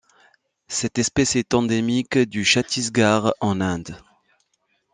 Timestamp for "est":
1.35-1.53